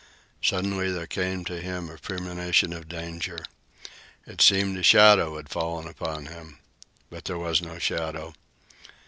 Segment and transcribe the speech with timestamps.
[0.41, 3.37] Suddenly there came to him a premonition of danger.
[4.25, 6.57] It seemed a shadow had fallen upon him.
[7.11, 8.33] But there was no shadow.